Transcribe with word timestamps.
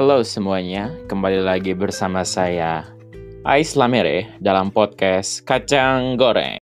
Halo 0.00 0.24
semuanya, 0.24 0.96
kembali 1.12 1.44
lagi 1.44 1.76
bersama 1.76 2.24
saya 2.24 2.88
Ais 3.44 3.76
Lamere 3.76 4.32
dalam 4.40 4.72
podcast 4.72 5.44
Kacang 5.44 6.16
Goreng. 6.16 6.56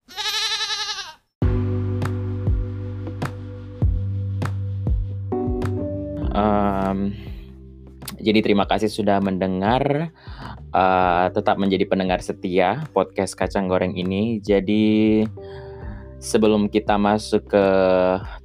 Um, 6.32 7.12
jadi 8.24 8.40
terima 8.40 8.64
kasih 8.72 8.88
sudah 8.88 9.20
mendengar, 9.20 10.16
uh, 10.72 11.28
tetap 11.28 11.60
menjadi 11.60 11.92
pendengar 11.92 12.24
setia 12.24 12.88
podcast 12.96 13.36
Kacang 13.36 13.68
Goreng 13.68 14.00
ini. 14.00 14.40
Jadi 14.40 15.28
sebelum 16.24 16.72
kita 16.72 16.96
masuk 16.96 17.52
ke 17.52 17.66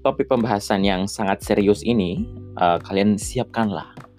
topik 0.03 0.27
pembahasan 0.27 0.83
yang 0.83 1.07
sangat 1.07 1.47
serius 1.47 1.87
ini, 1.87 2.27
uh, 2.59 2.83
kalian 2.83 3.15
siapkanlah 3.15 4.10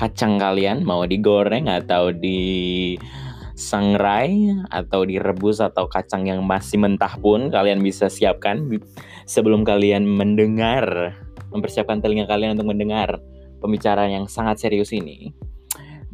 kacang 0.00 0.40
kalian 0.40 0.80
mau 0.80 1.04
digoreng 1.04 1.68
atau 1.68 2.08
di 2.08 2.96
sangrai 3.52 4.48
atau 4.72 5.04
direbus 5.04 5.60
atau 5.60 5.84
kacang 5.84 6.24
yang 6.24 6.40
masih 6.40 6.80
mentah 6.80 7.20
pun 7.20 7.52
kalian 7.52 7.84
bisa 7.84 8.08
siapkan 8.08 8.64
sebelum 9.28 9.60
kalian 9.60 10.08
mendengar 10.08 11.12
mempersiapkan 11.52 12.00
telinga 12.00 12.24
kalian 12.24 12.56
untuk 12.56 12.72
mendengar 12.72 13.20
pembicaraan 13.60 14.08
yang 14.08 14.24
sangat 14.24 14.64
serius 14.64 14.88
ini. 14.96 15.36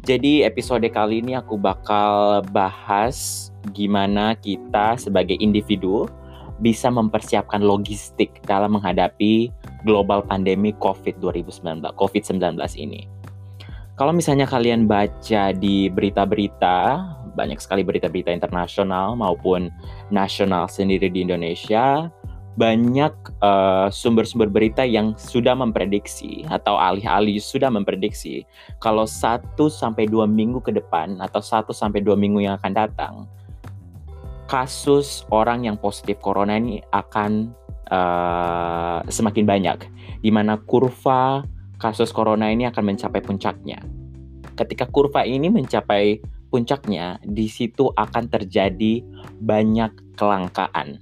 Jadi 0.03 0.43
episode 0.43 0.83
kali 0.91 1.23
ini 1.23 1.39
aku 1.39 1.55
bakal 1.55 2.43
bahas 2.51 3.47
gimana 3.71 4.35
kita 4.35 4.99
sebagai 4.99 5.39
individu 5.39 6.11
bisa 6.59 6.91
mempersiapkan 6.91 7.63
logistik 7.63 8.43
dalam 8.43 8.75
menghadapi 8.75 9.47
global 9.87 10.19
pandemi 10.27 10.75
COVID 10.75 11.23
2019 11.23 11.87
COVID-19 11.95 12.43
ini. 12.75 13.16
Kalau 13.97 14.13
misalnya 14.13 14.45
kalian 14.45 14.85
baca 14.85 15.49
di 15.57 15.89
berita-berita, 15.89 17.01
banyak 17.33 17.57
sekali 17.57 17.81
berita-berita 17.81 18.29
internasional 18.29 19.17
maupun 19.17 19.73
nasional 20.13 20.69
sendiri 20.69 21.09
di 21.09 21.25
Indonesia, 21.25 22.05
banyak 22.61 23.13
uh, 23.41 23.89
sumber-sumber 23.89 24.53
berita 24.53 24.85
yang 24.85 25.17
sudah 25.17 25.57
memprediksi 25.57 26.45
atau 26.45 26.77
alih-alih 26.77 27.41
sudah 27.41 27.73
memprediksi 27.73 28.45
kalau 28.77 29.05
1 29.05 29.57
sampai 29.65 30.05
2 30.05 30.29
minggu 30.29 30.61
ke 30.61 30.73
depan 30.73 31.17
atau 31.17 31.41
1 31.41 31.69
sampai 31.73 32.01
2 32.01 32.13
minggu 32.17 32.45
yang 32.45 32.57
akan 32.57 32.73
datang 32.73 33.13
kasus 34.45 35.25
orang 35.33 35.65
yang 35.65 35.77
positif 35.77 36.17
corona 36.21 36.57
ini 36.57 36.81
akan 36.93 37.49
uh, 37.89 39.01
semakin 39.09 39.45
banyak. 39.45 39.89
Di 40.21 40.29
mana 40.29 40.57
kurva 40.57 41.45
kasus 41.77 42.09
corona 42.13 42.49
ini 42.49 42.65
akan 42.69 42.93
mencapai 42.93 43.21
puncaknya. 43.21 43.81
Ketika 44.57 44.89
kurva 44.89 45.21
ini 45.25 45.53
mencapai 45.53 46.17
puncaknya, 46.49 47.21
di 47.21 47.45
situ 47.45 47.93
akan 47.93 48.25
terjadi 48.29 49.05
banyak 49.37 50.17
kelangkaan. 50.17 50.97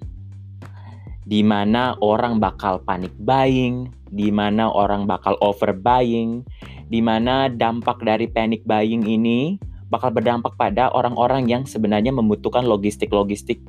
Di 1.25 1.41
mana 1.41 1.97
orang 2.03 2.37
bakal 2.37 2.83
panik 2.85 3.15
buying, 3.17 3.89
di 4.13 4.29
mana 4.29 4.69
orang 4.69 5.09
bakal 5.09 5.39
overbuying, 5.41 6.45
di 6.91 6.99
mana 7.01 7.49
dampak 7.49 8.03
dari 8.05 8.29
panic 8.29 8.61
buying 8.67 9.07
ini 9.09 9.57
bakal 9.89 10.11
berdampak 10.13 10.53
pada 10.57 10.89
orang-orang 10.93 11.47
yang 11.49 11.63
sebenarnya 11.63 12.13
membutuhkan 12.13 12.65
logistik-logistik 12.65 13.61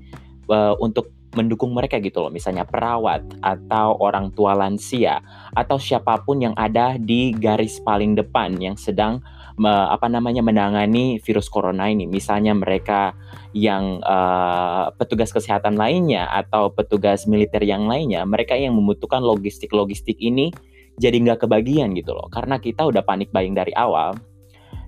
uh, 0.50 0.74
untuk 0.78 1.12
mendukung 1.36 1.76
mereka 1.76 2.00
gitu 2.00 2.24
loh, 2.24 2.32
misalnya 2.32 2.64
perawat 2.64 3.20
atau 3.44 4.00
orang 4.00 4.32
tua 4.32 4.56
lansia 4.56 5.20
atau 5.52 5.76
siapa 5.76 6.24
pun 6.24 6.40
yang 6.40 6.56
ada 6.56 6.96
di 6.96 7.36
garis 7.36 7.76
paling 7.84 8.16
depan 8.16 8.56
yang 8.56 8.72
sedang 8.80 9.20
me, 9.60 9.68
apa 9.68 10.08
namanya 10.08 10.40
menangani 10.40 11.20
virus 11.20 11.52
corona 11.52 11.92
ini, 11.92 12.08
misalnya 12.08 12.56
mereka 12.56 13.12
yang 13.52 14.00
uh, 14.00 14.88
petugas 14.96 15.28
kesehatan 15.28 15.76
lainnya 15.76 16.24
atau 16.28 16.72
petugas 16.72 17.28
militer 17.28 17.60
yang 17.68 17.84
lainnya, 17.84 18.24
mereka 18.24 18.56
yang 18.56 18.72
membutuhkan 18.72 19.20
logistik-logistik 19.20 20.16
ini 20.16 20.52
jadi 20.96 21.20
nggak 21.20 21.44
kebagian 21.44 21.92
gitu 21.92 22.16
loh, 22.16 22.32
karena 22.32 22.56
kita 22.56 22.88
udah 22.88 23.04
panik 23.04 23.28
buying 23.28 23.52
dari 23.52 23.76
awal. 23.76 24.16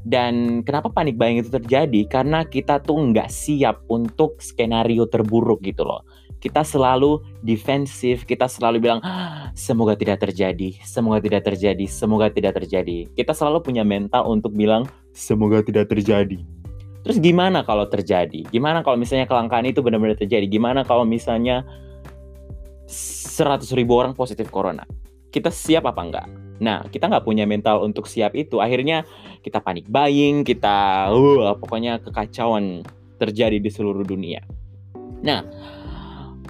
Dan 0.07 0.63
kenapa 0.63 0.91
panik 0.91 1.19
buying 1.19 1.43
itu 1.43 1.51
terjadi? 1.51 2.07
Karena 2.07 2.47
kita 2.47 2.83
tuh 2.83 2.99
nggak 3.13 3.31
siap 3.31 3.83
untuk 3.91 4.39
skenario 4.43 5.07
terburuk 5.07 5.63
gitu 5.63 5.83
loh 5.87 6.03
kita 6.39 6.63
selalu 6.63 7.19
defensif, 7.43 8.23
kita 8.23 8.47
selalu 8.47 8.79
bilang 8.79 9.01
ah, 9.03 9.51
semoga 9.59 9.99
tidak 9.99 10.23
terjadi, 10.23 10.79
semoga 10.87 11.19
tidak 11.19 11.43
terjadi, 11.43 11.85
semoga 11.91 12.31
tidak 12.31 12.55
terjadi. 12.63 13.11
Kita 13.11 13.35
selalu 13.35 13.59
punya 13.63 13.83
mental 13.83 14.31
untuk 14.31 14.55
bilang 14.55 14.87
semoga 15.11 15.61
tidak 15.67 15.91
terjadi. 15.91 16.39
Terus 17.03 17.19
gimana 17.19 17.67
kalau 17.67 17.87
terjadi? 17.91 18.47
Gimana 18.51 18.87
kalau 18.87 18.99
misalnya 18.99 19.27
kelangkaan 19.27 19.67
itu 19.67 19.83
benar-benar 19.83 20.19
terjadi? 20.19 20.47
Gimana 20.47 20.87
kalau 20.87 21.03
misalnya 21.03 21.67
100 22.87 23.67
ribu 23.75 23.99
orang 23.99 24.15
positif 24.15 24.51
corona? 24.51 24.87
Kita 25.35 25.51
siap 25.51 25.91
apa 25.91 26.01
enggak? 26.03 26.27
Nah, 26.59 26.87
kita 26.91 27.07
nggak 27.07 27.25
punya 27.27 27.47
mental 27.47 27.87
untuk 27.87 28.11
siap 28.11 28.35
itu. 28.35 28.59
Akhirnya 28.59 29.07
kita 29.47 29.63
panik 29.63 29.87
buying, 29.87 30.43
kita 30.43 31.09
uh, 31.11 31.55
pokoknya 31.59 32.03
kekacauan 32.03 32.83
terjadi 33.19 33.59
di 33.63 33.71
seluruh 33.71 34.03
dunia. 34.03 34.43
Nah, 35.23 35.47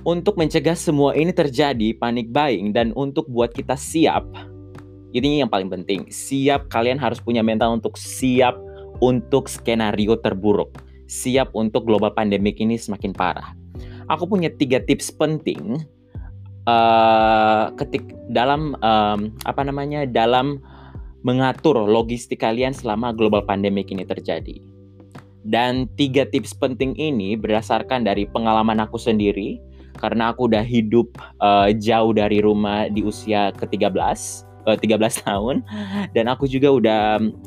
untuk 0.04 0.40
mencegah 0.40 0.76
semua 0.76 1.12
ini 1.16 1.32
terjadi, 1.32 1.96
panik 1.96 2.32
buying, 2.32 2.72
dan 2.72 2.92
untuk 2.96 3.28
buat 3.28 3.52
kita 3.52 3.76
siap, 3.76 4.24
ini 5.12 5.40
yang 5.40 5.48
paling 5.52 5.68
penting. 5.72 6.08
Siap, 6.08 6.68
kalian 6.68 7.00
harus 7.00 7.20
punya 7.20 7.40
mental 7.40 7.76
untuk 7.76 7.96
siap 7.96 8.56
untuk 9.00 9.48
skenario 9.48 10.16
terburuk. 10.20 10.72
Siap 11.08 11.56
untuk 11.56 11.88
global 11.88 12.12
pandemik 12.12 12.60
ini 12.60 12.76
semakin 12.76 13.16
parah. 13.16 13.56
Aku 14.08 14.28
punya 14.28 14.48
tiga 14.52 14.80
tips 14.80 15.12
penting 15.12 15.84
uh, 16.68 17.72
ketik 17.80 18.04
dalam 18.28 18.76
um, 18.84 19.32
apa 19.48 19.64
namanya 19.64 20.04
dalam 20.04 20.60
mengatur 21.24 21.88
logistik 21.88 22.44
kalian 22.44 22.76
selama 22.76 23.16
global 23.16 23.42
pandemik 23.42 23.88
ini 23.88 24.04
terjadi. 24.04 24.60
Dan 25.48 25.88
tiga 25.96 26.28
tips 26.28 26.52
penting 26.52 26.92
ini 27.00 27.32
berdasarkan 27.32 28.04
dari 28.04 28.28
pengalaman 28.28 28.84
aku 28.84 29.00
sendiri, 29.00 29.56
karena 29.96 30.30
aku 30.30 30.46
udah 30.52 30.60
hidup 30.60 31.08
uh, 31.40 31.72
jauh 31.72 32.12
dari 32.12 32.44
rumah 32.44 32.92
di 32.92 33.00
usia 33.00 33.50
ke-13 33.56 33.96
uh, 33.96 34.47
13 34.76 35.24
tahun. 35.24 35.64
Dan 36.12 36.28
aku 36.28 36.44
juga 36.50 36.68
udah 36.68 37.02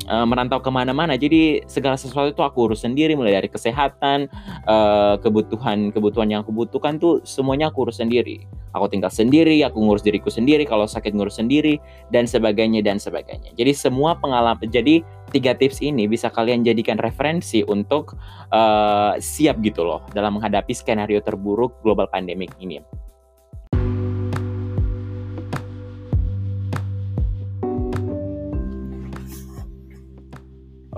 uh, 0.08 0.26
merantau 0.26 0.64
ke 0.64 0.72
mana-mana. 0.74 1.20
Jadi 1.20 1.62
segala 1.70 2.00
sesuatu 2.00 2.34
itu 2.34 2.42
aku 2.42 2.72
urus 2.72 2.82
sendiri 2.88 3.14
mulai 3.14 3.38
dari 3.38 3.50
kesehatan 3.52 4.32
uh, 4.66 5.20
kebutuhan 5.20 5.92
kebutuhan 5.92 6.32
yang 6.32 6.42
aku 6.42 6.56
butuhkan 6.56 6.98
tuh 6.98 7.22
semuanya 7.28 7.70
aku 7.70 7.86
urus 7.86 8.00
sendiri. 8.00 8.48
Aku 8.72 8.88
tinggal 8.88 9.12
sendiri 9.12 9.60
aku 9.68 9.84
ngurus 9.84 10.00
diriku 10.00 10.32
sendiri 10.32 10.64
kalau 10.64 10.88
sakit 10.88 11.12
ngurus 11.12 11.44
sendiri 11.44 11.76
dan 12.08 12.24
sebagainya 12.24 12.80
dan 12.80 12.98
sebagainya. 12.98 13.52
Jadi 13.60 13.76
semua 13.76 14.16
pengalaman 14.16 14.64
jadi 14.72 15.04
tiga 15.32 15.56
tips 15.56 15.84
ini 15.84 16.08
bisa 16.08 16.32
kalian 16.32 16.64
jadikan 16.64 17.00
referensi 17.00 17.64
untuk 17.68 18.16
uh, 18.52 19.16
siap 19.20 19.60
gitu 19.64 19.84
loh 19.84 20.04
dalam 20.16 20.40
menghadapi 20.40 20.72
skenario 20.72 21.20
terburuk 21.20 21.84
global 21.84 22.08
pandemic 22.08 22.52
ini. 22.64 22.80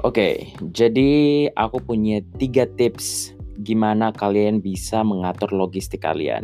Oke, 0.03 0.51
jadi 0.75 1.47
aku 1.55 1.79
punya 1.79 2.19
tiga 2.35 2.67
tips 2.67 3.31
gimana 3.63 4.11
kalian 4.11 4.59
bisa 4.59 4.99
mengatur 4.99 5.47
logistik 5.55 6.03
kalian. 6.03 6.43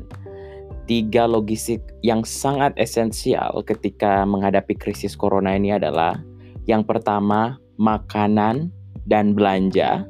Tiga 0.88 1.27
logistik 1.27 1.83
yang 2.00 2.23
sangat 2.23 2.71
esensial 2.79 3.59
ketika 3.67 4.23
menghadapi 4.23 4.79
krisis 4.79 5.11
corona 5.11 5.59
ini 5.59 5.75
adalah 5.75 6.23
yang 6.71 6.88
pertama, 6.88 7.59
makanan 7.75 8.71
dan 9.03 9.35
belanja. 9.35 10.07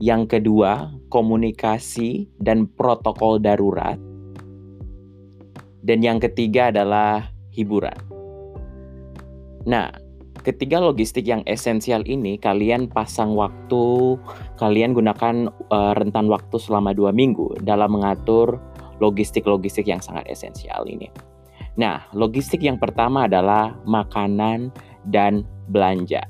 Yang 0.00 0.40
kedua, 0.40 0.96
komunikasi 1.12 2.32
dan 2.40 2.64
protokol 2.72 3.36
darurat. 3.36 4.00
Dan 5.84 6.00
yang 6.00 6.24
ketiga 6.24 6.72
adalah 6.72 7.28
hiburan. 7.52 8.00
Nah, 9.68 10.03
ketiga 10.44 10.78
logistik 10.78 11.24
yang 11.24 11.40
esensial 11.48 12.04
ini 12.04 12.36
kalian 12.36 12.86
pasang 12.92 13.32
waktu, 13.32 14.20
kalian 14.60 14.92
gunakan 14.92 15.48
uh, 15.72 15.92
rentan 15.96 16.28
waktu 16.28 16.60
selama 16.60 16.92
dua 16.92 17.10
minggu 17.10 17.64
dalam 17.64 17.96
mengatur 17.96 18.60
logistik-logistik 19.00 19.88
yang 19.88 20.04
sangat 20.04 20.28
esensial 20.28 20.84
ini. 20.84 21.08
Nah, 21.74 22.06
logistik 22.14 22.62
yang 22.62 22.78
pertama 22.78 23.26
adalah 23.26 23.74
makanan 23.82 24.70
dan 25.08 25.42
belanja. 25.72 26.22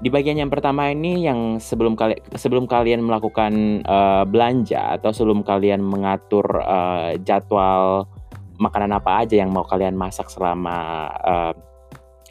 Di 0.00 0.08
bagian 0.08 0.40
yang 0.40 0.48
pertama 0.48 0.88
ini 0.88 1.28
yang 1.28 1.60
sebelum 1.60 1.92
kali 1.92 2.16
sebelum 2.32 2.64
kalian 2.64 3.04
melakukan 3.04 3.84
uh, 3.84 4.24
belanja 4.24 4.96
atau 4.96 5.12
sebelum 5.12 5.44
kalian 5.44 5.84
mengatur 5.84 6.42
uh, 6.64 7.12
jadwal 7.20 8.08
makanan 8.56 8.96
apa 8.96 9.28
aja 9.28 9.44
yang 9.44 9.52
mau 9.52 9.60
kalian 9.68 9.92
masak 10.00 10.32
selama 10.32 11.04
uh, 11.20 11.52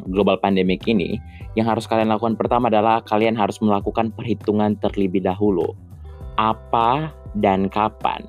global 0.07 0.39
pandemic 0.39 0.87
ini, 0.87 1.19
yang 1.59 1.67
harus 1.67 1.83
kalian 1.89 2.07
lakukan 2.13 2.39
pertama 2.39 2.71
adalah 2.71 3.03
kalian 3.03 3.35
harus 3.35 3.59
melakukan 3.59 4.15
perhitungan 4.15 4.79
terlebih 4.79 5.19
dahulu. 5.19 5.75
Apa 6.39 7.11
dan 7.35 7.67
kapan 7.67 8.23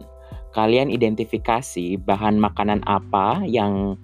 kalian 0.51 0.91
identifikasi 0.91 1.99
bahan 2.03 2.43
makanan 2.43 2.83
apa 2.87 3.43
yang 3.47 3.95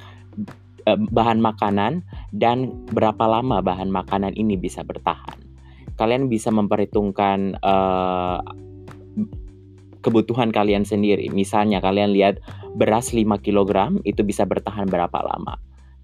eh, 0.86 0.98
bahan 0.98 1.42
makanan 1.42 2.06
dan 2.30 2.70
berapa 2.94 3.26
lama 3.26 3.58
bahan 3.62 3.90
makanan 3.90 4.34
ini 4.38 4.54
bisa 4.54 4.86
bertahan. 4.86 5.42
Kalian 5.96 6.28
bisa 6.28 6.52
memperhitungkan 6.52 7.56
uh, 7.64 8.44
kebutuhan 10.04 10.52
kalian 10.52 10.84
sendiri. 10.84 11.32
Misalnya 11.32 11.80
kalian 11.80 12.12
lihat 12.12 12.44
beras 12.76 13.16
5 13.16 13.24
kg 13.40 13.96
itu 14.04 14.20
bisa 14.20 14.44
bertahan 14.44 14.92
berapa 14.92 15.24
lama 15.24 15.56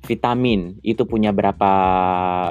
vitamin 0.03 0.83
itu 0.83 1.07
punya 1.07 1.31
berapa 1.31 1.73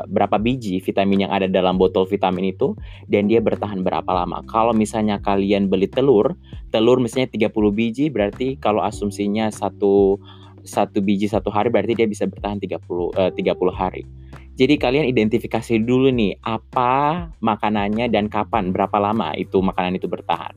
berapa 0.07 0.37
biji 0.39 0.79
vitamin 0.79 1.27
yang 1.27 1.31
ada 1.35 1.51
dalam 1.51 1.75
botol 1.75 2.07
vitamin 2.07 2.55
itu 2.55 2.73
dan 3.11 3.27
dia 3.27 3.43
bertahan 3.43 3.83
berapa 3.83 4.07
lama. 4.07 4.39
Kalau 4.47 4.71
misalnya 4.71 5.19
kalian 5.19 5.67
beli 5.67 5.91
telur, 5.91 6.39
telur 6.71 7.03
misalnya 7.03 7.27
30 7.27 7.51
biji 7.75 8.07
berarti 8.07 8.55
kalau 8.55 8.79
asumsinya 8.81 9.51
satu 9.51 10.15
satu 10.63 11.03
biji 11.03 11.27
satu 11.27 11.51
hari 11.51 11.73
berarti 11.73 11.97
dia 11.97 12.07
bisa 12.07 12.23
bertahan 12.23 12.61
30 12.61 12.79
eh, 13.19 13.31
30 13.35 13.51
hari. 13.75 14.07
Jadi 14.55 14.77
kalian 14.77 15.07
identifikasi 15.09 15.81
dulu 15.83 16.11
nih 16.11 16.37
apa 16.43 17.27
makanannya 17.41 18.07
dan 18.07 18.31
kapan 18.31 18.71
berapa 18.71 18.95
lama 18.99 19.35
itu 19.35 19.59
makanan 19.59 19.99
itu 19.99 20.07
bertahan. 20.07 20.55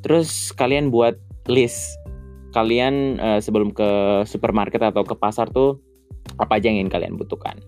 Terus 0.00 0.52
kalian 0.56 0.88
buat 0.88 1.20
list 1.52 2.00
kalian 2.56 3.18
eh, 3.20 3.40
sebelum 3.44 3.74
ke 3.74 4.22
supermarket 4.24 4.80
atau 4.80 5.04
ke 5.04 5.12
pasar 5.18 5.50
tuh 5.50 5.82
apa 6.38 6.58
aja 6.58 6.70
yang 6.70 6.86
ingin 6.86 6.92
kalian 6.92 7.14
butuhkan. 7.14 7.58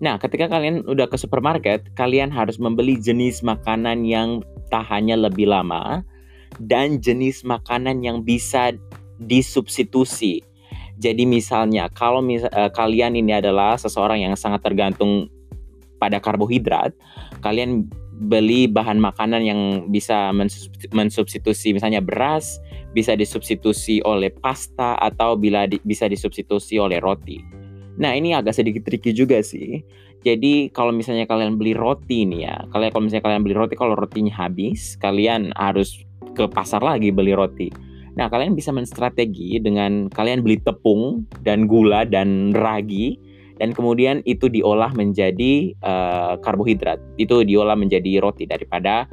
Nah, 0.00 0.16
ketika 0.16 0.48
kalian 0.48 0.88
udah 0.88 1.06
ke 1.12 1.20
supermarket, 1.20 1.84
kalian 1.92 2.32
harus 2.32 2.56
membeli 2.56 2.96
jenis 2.96 3.44
makanan 3.44 4.08
yang 4.08 4.40
tahannya 4.72 5.28
lebih 5.28 5.52
lama 5.52 6.00
dan 6.56 6.98
jenis 7.04 7.44
makanan 7.44 8.00
yang 8.00 8.24
bisa 8.24 8.72
disubstitusi. 9.20 10.40
Jadi 11.00 11.28
misalnya 11.28 11.88
kalau 11.92 12.24
mis 12.24 12.44
uh, 12.44 12.72
kalian 12.72 13.16
ini 13.16 13.36
adalah 13.36 13.76
seseorang 13.76 14.20
yang 14.24 14.34
sangat 14.36 14.64
tergantung 14.64 15.28
pada 16.00 16.16
karbohidrat, 16.16 16.96
kalian 17.44 17.88
beli 18.20 18.68
bahan 18.68 19.00
makanan 19.00 19.44
yang 19.44 19.60
bisa 19.88 20.28
mensubstitusi 20.92 21.72
misalnya 21.72 22.04
beras, 22.04 22.60
bisa 22.92 23.16
disubstitusi 23.16 24.04
oleh 24.04 24.28
pasta 24.28 24.96
atau 25.00 25.40
bila 25.40 25.64
di 25.64 25.80
bisa 25.84 26.04
disubstitusi 26.04 26.76
oleh 26.76 27.00
roti. 27.00 27.59
Nah 27.98 28.14
ini 28.14 28.36
agak 28.36 28.54
sedikit 28.54 28.86
tricky 28.86 29.10
juga 29.16 29.40
sih. 29.42 29.82
Jadi 30.20 30.68
kalau 30.70 30.92
misalnya 30.92 31.24
kalian 31.24 31.56
beli 31.56 31.72
roti 31.72 32.28
nih 32.28 32.40
ya, 32.44 32.56
kalian 32.70 32.90
kalau 32.92 33.04
misalnya 33.08 33.24
kalian 33.24 33.42
beli 33.42 33.56
roti 33.56 33.74
kalau 33.74 33.96
rotinya 33.96 34.34
habis, 34.36 35.00
kalian 35.00 35.48
harus 35.56 36.04
ke 36.36 36.44
pasar 36.44 36.84
lagi 36.84 37.08
beli 37.08 37.32
roti. 37.32 37.72
Nah 38.20 38.28
kalian 38.28 38.52
bisa 38.52 38.68
menstrategi 38.68 39.56
dengan 39.62 40.12
kalian 40.12 40.44
beli 40.44 40.60
tepung 40.60 41.24
dan 41.40 41.64
gula 41.64 42.04
dan 42.04 42.52
ragi 42.52 43.16
dan 43.56 43.76
kemudian 43.76 44.20
itu 44.28 44.48
diolah 44.48 44.92
menjadi 44.92 45.72
uh, 45.84 46.36
karbohidrat. 46.44 47.00
Itu 47.16 47.44
diolah 47.44 47.76
menjadi 47.76 48.20
roti 48.20 48.44
daripada 48.44 49.08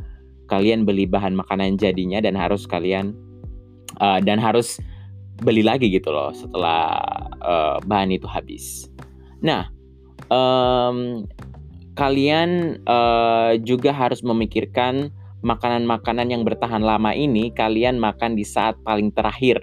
kalian 0.47 0.88
beli 0.88 1.03
bahan 1.03 1.35
makanan 1.35 1.75
jadinya 1.75 2.24
dan 2.24 2.35
harus 2.39 2.63
kalian 2.63 3.12
uh, 4.00 4.24
dan 4.24 4.39
harus 4.39 4.79
beli 5.42 5.62
lagi 5.62 5.89
gitu 5.92 6.10
loh 6.10 6.34
setelah 6.34 6.98
uh, 7.42 7.78
bahan 7.86 8.13
itu 8.13 8.25
habis. 8.25 8.89
Nah, 9.42 9.69
um, 10.34 11.25
kalian 11.98 12.81
uh, 12.86 13.57
juga 13.62 13.89
harus 13.94 14.22
memikirkan 14.22 15.10
makanan-makanan 15.45 16.34
yang 16.34 16.42
bertahan 16.42 16.81
lama 16.81 17.13
ini 17.13 17.54
kalian 17.54 18.01
makan 18.01 18.34
di 18.34 18.45
saat 18.45 18.78
paling 18.81 19.13
terakhir 19.13 19.62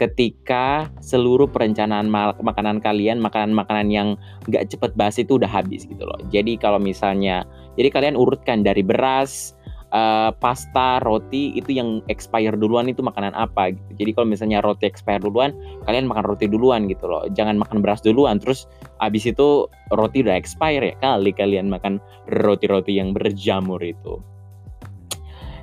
ketika 0.00 0.88
seluruh 1.04 1.44
perencanaan 1.44 2.08
makanan 2.40 2.80
kalian 2.80 3.20
makanan-makanan 3.20 3.92
yang 3.92 4.08
nggak 4.48 4.72
cepet 4.72 4.96
basi 4.96 5.28
itu 5.28 5.36
udah 5.36 5.48
habis 5.48 5.84
gitu 5.84 6.00
loh 6.08 6.16
jadi 6.32 6.56
kalau 6.56 6.80
misalnya 6.80 7.44
jadi 7.76 7.92
kalian 7.92 8.16
urutkan 8.16 8.64
dari 8.64 8.80
beras 8.80 9.52
uh, 9.90 10.30
pasta, 10.38 10.98
roti 11.02 11.54
itu 11.54 11.74
yang 11.74 12.02
expire 12.10 12.54
duluan 12.54 12.90
itu 12.90 13.02
makanan 13.02 13.34
apa 13.34 13.74
gitu. 13.74 13.90
Jadi 14.04 14.10
kalau 14.16 14.26
misalnya 14.30 14.58
roti 14.62 14.86
expire 14.86 15.22
duluan, 15.22 15.54
kalian 15.86 16.06
makan 16.06 16.24
roti 16.26 16.46
duluan 16.46 16.86
gitu 16.90 17.06
loh. 17.06 17.26
Jangan 17.34 17.58
makan 17.58 17.82
beras 17.82 18.02
duluan 18.02 18.38
terus 18.38 18.66
habis 18.98 19.26
itu 19.26 19.66
roti 19.94 20.22
udah 20.22 20.34
expire 20.34 20.82
ya 20.82 20.94
kali 20.98 21.30
kalian 21.34 21.68
makan 21.70 21.98
roti-roti 22.30 22.98
yang 22.98 23.12
berjamur 23.14 23.78
itu. 23.82 24.22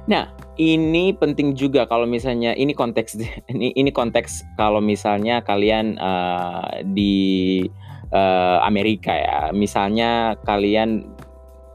Nah, 0.07 0.31
ini 0.55 1.11
penting 1.11 1.51
juga 1.51 1.83
kalau 1.83 2.07
misalnya 2.07 2.55
ini 2.55 2.71
konteks 2.71 3.19
ini 3.53 3.75
ini 3.75 3.91
konteks 3.91 4.55
kalau 4.55 4.79
misalnya 4.79 5.43
kalian 5.43 5.99
uh, 5.99 6.81
di 6.95 7.63
uh, 8.15 8.63
Amerika 8.63 9.11
ya. 9.11 9.41
Misalnya 9.51 10.39
kalian 10.47 11.11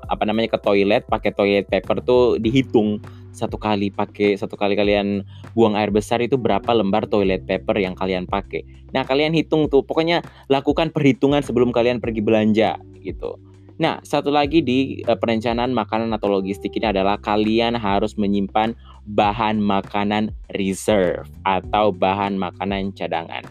apa 0.08 0.22
namanya 0.26 0.54
ke 0.54 0.58
toilet 0.62 1.06
pakai 1.06 1.30
toilet 1.34 1.66
paper 1.70 2.02
tuh 2.02 2.38
dihitung 2.38 3.02
satu 3.32 3.56
kali 3.56 3.88
pakai 3.88 4.36
satu 4.36 4.60
kali 4.60 4.76
kalian 4.76 5.24
buang 5.56 5.74
air 5.74 5.88
besar 5.88 6.20
itu 6.20 6.36
berapa 6.36 6.68
lembar 6.70 7.08
toilet 7.08 7.42
paper 7.48 7.80
yang 7.80 7.96
kalian 7.96 8.28
pakai. 8.28 8.62
Nah, 8.92 9.08
kalian 9.08 9.32
hitung 9.32 9.72
tuh. 9.72 9.80
Pokoknya 9.80 10.20
lakukan 10.52 10.92
perhitungan 10.92 11.40
sebelum 11.40 11.72
kalian 11.72 11.98
pergi 11.98 12.20
belanja 12.20 12.76
gitu. 13.00 13.40
Nah, 13.80 13.98
satu 14.04 14.28
lagi 14.28 14.60
di 14.60 15.00
uh, 15.08 15.16
perencanaan 15.16 15.72
makanan 15.72 16.12
atau 16.12 16.28
logistik 16.28 16.76
ini 16.76 16.92
adalah 16.92 17.16
kalian 17.18 17.74
harus 17.74 18.14
menyimpan 18.20 18.76
bahan 19.08 19.58
makanan 19.58 20.30
reserve 20.54 21.26
atau 21.42 21.90
bahan 21.90 22.36
makanan 22.36 22.92
cadangan. 22.92 23.42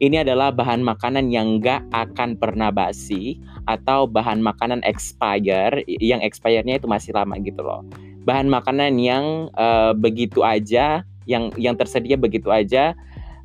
Ini 0.00 0.24
adalah 0.24 0.48
bahan 0.48 0.80
makanan 0.80 1.28
yang 1.28 1.60
nggak 1.60 1.92
akan 1.92 2.40
pernah 2.40 2.72
basi 2.72 3.36
atau 3.68 4.08
bahan 4.08 4.40
makanan 4.40 4.80
expire 4.88 5.84
yang 5.86 6.24
expire-nya 6.24 6.80
itu 6.80 6.88
masih 6.88 7.12
lama 7.12 7.36
gitu 7.36 7.60
loh. 7.60 7.84
Bahan 8.24 8.48
makanan 8.48 8.96
yang 8.96 9.52
uh, 9.60 9.92
begitu 9.92 10.40
aja, 10.40 11.04
yang 11.28 11.52
yang 11.60 11.76
tersedia 11.76 12.16
begitu 12.16 12.48
aja, 12.48 12.96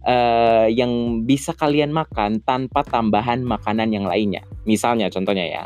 uh, 0.07 0.71
yang 0.71 1.23
bisa 1.27 1.51
kalian 1.51 1.91
makan 1.91 2.39
tanpa 2.47 2.87
tambahan 2.87 3.43
makanan 3.43 3.91
yang 3.91 4.07
lainnya. 4.07 4.47
Misalnya 4.63 5.11
contohnya 5.11 5.43
ya, 5.43 5.63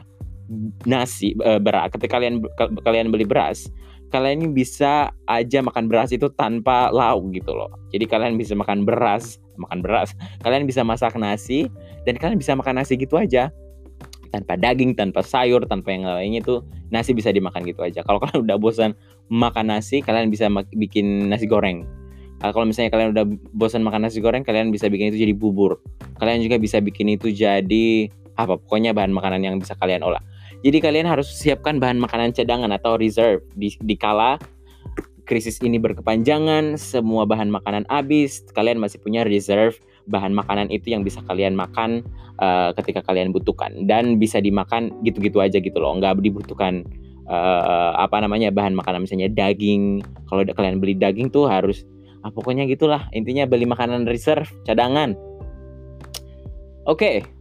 nasi 0.90 1.38
uh, 1.46 1.62
beras. 1.62 1.94
Ketika 1.94 2.18
kalian 2.18 2.42
kalian 2.82 3.14
beli 3.14 3.30
beras, 3.30 3.70
kalian 4.10 4.52
bisa 4.52 5.14
aja 5.30 5.62
makan 5.62 5.86
beras 5.86 6.10
itu 6.10 6.28
tanpa 6.34 6.90
lauk 6.90 7.30
gitu 7.32 7.54
loh. 7.54 7.70
Jadi 7.94 8.10
kalian 8.10 8.36
bisa 8.36 8.58
makan 8.58 8.84
beras 8.84 9.38
makan 9.60 9.84
beras. 9.84 10.16
Kalian 10.44 10.64
bisa 10.64 10.82
masak 10.88 11.20
nasi 11.20 11.68
dan 12.08 12.16
kalian 12.16 12.40
bisa 12.40 12.56
makan 12.56 12.80
nasi 12.80 12.96
gitu 12.96 13.20
aja. 13.20 13.52
Tanpa 14.30 14.56
daging, 14.56 14.94
tanpa 14.94 15.26
sayur, 15.26 15.66
tanpa 15.66 15.90
yang 15.92 16.06
lainnya 16.06 16.40
itu 16.40 16.62
nasi 16.94 17.12
bisa 17.12 17.34
dimakan 17.34 17.66
gitu 17.68 17.84
aja. 17.84 18.06
Kalau 18.08 18.18
kalian 18.24 18.48
udah 18.48 18.58
bosan 18.58 18.96
makan 19.28 19.76
nasi, 19.76 20.00
kalian 20.00 20.32
bisa 20.32 20.48
bikin 20.74 21.28
nasi 21.28 21.46
goreng. 21.46 21.84
Kalau 22.40 22.64
misalnya 22.64 22.88
kalian 22.96 23.12
udah 23.12 23.26
bosan 23.52 23.84
makan 23.84 24.08
nasi 24.08 24.24
goreng, 24.24 24.48
kalian 24.48 24.72
bisa 24.72 24.88
bikin 24.88 25.12
itu 25.12 25.28
jadi 25.28 25.36
bubur. 25.36 25.84
Kalian 26.24 26.40
juga 26.40 26.56
bisa 26.56 26.80
bikin 26.80 27.12
itu 27.12 27.36
jadi 27.36 28.08
apa? 28.40 28.56
Pokoknya 28.56 28.96
bahan 28.96 29.12
makanan 29.12 29.44
yang 29.44 29.60
bisa 29.60 29.76
kalian 29.76 30.08
olah. 30.08 30.24
Jadi 30.60 30.78
kalian 30.84 31.08
harus 31.08 31.32
siapkan 31.32 31.80
bahan 31.80 31.96
makanan 32.00 32.36
cadangan 32.36 32.72
atau 32.76 33.00
reserve. 33.00 33.40
Di, 33.56 33.72
di 33.80 33.96
kala 33.96 34.36
krisis 35.24 35.62
ini 35.64 35.78
berkepanjangan, 35.78 36.76
semua 36.76 37.24
bahan 37.24 37.54
makanan 37.54 37.86
habis, 37.88 38.44
kalian 38.52 38.82
masih 38.82 39.00
punya 39.00 39.24
reserve 39.24 39.78
bahan 40.10 40.34
makanan 40.34 40.74
itu 40.74 40.90
yang 40.90 41.06
bisa 41.06 41.22
kalian 41.30 41.54
makan 41.54 42.02
uh, 42.42 42.74
ketika 42.76 43.06
kalian 43.06 43.32
butuhkan. 43.32 43.88
Dan 43.88 44.20
bisa 44.20 44.44
dimakan 44.44 44.92
gitu-gitu 45.08 45.40
aja 45.40 45.62
gitu 45.62 45.78
loh, 45.80 45.96
nggak 45.96 46.20
dibutuhkan 46.20 46.84
uh, 47.30 47.96
apa 47.96 48.20
namanya 48.20 48.52
bahan 48.52 48.76
makanan. 48.76 49.08
Misalnya 49.08 49.32
daging. 49.32 50.04
Kalau 50.28 50.44
kalian 50.44 50.84
beli 50.84 50.98
daging 50.98 51.32
tuh 51.32 51.48
harus 51.48 51.88
ah, 52.26 52.34
pokoknya 52.34 52.68
gitulah. 52.68 53.08
Intinya 53.16 53.48
beli 53.48 53.64
makanan 53.64 54.10
reserve 54.10 54.50
cadangan. 54.68 55.16
Oke, 56.90 57.22
okay, 57.22 57.39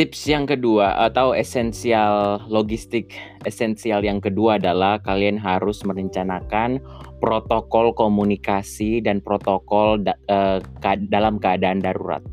Tips 0.00 0.32
yang 0.32 0.48
kedua 0.48 0.96
atau 0.96 1.36
esensial 1.36 2.40
logistik 2.48 3.12
esensial 3.44 4.00
yang 4.00 4.16
kedua 4.16 4.56
adalah 4.56 4.96
kalian 4.96 5.36
harus 5.36 5.84
merencanakan 5.84 6.80
protokol 7.20 7.92
komunikasi 7.92 9.04
dan 9.04 9.20
protokol 9.20 10.00
da, 10.00 10.16
uh, 10.32 10.56
dalam 11.12 11.36
keadaan 11.36 11.84
darurat. 11.84 12.24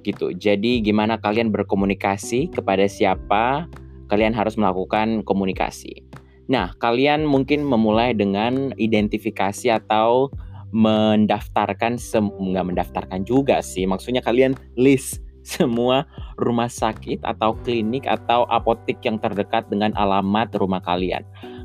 Gitu. 0.00 0.32
Jadi 0.40 0.80
gimana 0.80 1.20
kalian 1.20 1.52
berkomunikasi 1.52 2.48
kepada 2.48 2.88
siapa? 2.88 3.68
Kalian 4.08 4.32
harus 4.32 4.56
melakukan 4.56 5.20
komunikasi. 5.28 6.08
Nah, 6.48 6.72
kalian 6.80 7.28
mungkin 7.28 7.60
memulai 7.60 8.16
dengan 8.16 8.72
identifikasi 8.80 9.68
atau 9.68 10.32
mendaftarkan 10.72 12.00
nggak 12.00 12.66
mendaftarkan 12.72 13.28
juga 13.28 13.60
sih 13.60 13.84
maksudnya 13.84 14.24
kalian 14.24 14.56
list 14.80 15.20
semua 15.42 16.06
rumah 16.38 16.70
sakit 16.70 17.22
atau 17.22 17.54
klinik 17.66 18.06
atau 18.06 18.46
apotek 18.48 19.02
yang 19.02 19.18
terdekat 19.18 19.66
dengan 19.68 19.92
alamat 19.98 20.54
rumah 20.56 20.80
kalian. 20.82 21.22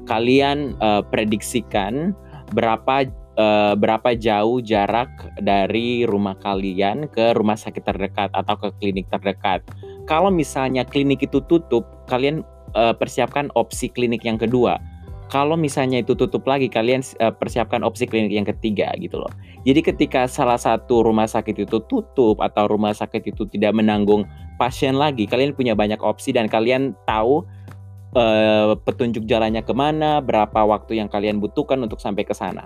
Kalian 0.07 0.75
uh, 0.79 1.03
prediksikan 1.03 2.15
berapa 2.55 3.07
uh, 3.37 3.73
berapa 3.75 4.15
jauh 4.15 4.63
jarak 4.63 5.09
dari 5.43 6.07
rumah 6.07 6.35
kalian 6.39 7.11
ke 7.11 7.35
rumah 7.35 7.59
sakit 7.59 7.83
terdekat 7.83 8.29
atau 8.31 8.55
ke 8.55 8.69
klinik 8.79 9.07
terdekat. 9.11 9.61
Kalau 10.07 10.31
misalnya 10.31 10.87
klinik 10.87 11.27
itu 11.27 11.43
tutup 11.51 11.83
kalian 12.07 12.41
uh, 12.73 12.95
persiapkan 12.95 13.51
opsi 13.59 13.91
klinik 13.91 14.23
yang 14.23 14.39
kedua 14.39 14.79
kalau 15.27 15.59
misalnya 15.59 15.99
itu 15.99 16.15
tutup 16.15 16.47
lagi 16.47 16.71
kalian 16.71 17.03
uh, 17.19 17.31
persiapkan 17.35 17.83
opsi 17.83 18.07
klinik 18.07 18.31
yang 18.31 18.47
ketiga 18.47 18.91
gitu 18.99 19.19
loh. 19.19 19.31
Jadi 19.67 19.83
ketika 19.83 20.25
salah 20.25 20.55
satu 20.55 21.03
rumah 21.03 21.27
sakit 21.27 21.67
itu 21.67 21.77
tutup 21.91 22.39
atau 22.39 22.71
rumah 22.71 22.95
sakit 22.95 23.35
itu 23.35 23.43
tidak 23.51 23.75
menanggung 23.75 24.23
pasien 24.55 24.95
lagi, 24.95 25.27
kalian 25.27 25.51
punya 25.51 25.75
banyak 25.75 25.99
opsi 25.99 26.31
dan 26.31 26.47
kalian 26.47 26.95
tahu 27.03 27.43
uh, 28.15 28.79
petunjuk 28.87 29.27
jalannya 29.27 29.61
ke 29.61 29.73
mana, 29.75 30.23
berapa 30.23 30.63
waktu 30.63 31.03
yang 31.03 31.11
kalian 31.11 31.43
butuhkan 31.43 31.83
untuk 31.83 31.99
sampai 31.99 32.23
ke 32.23 32.31
sana. 32.31 32.63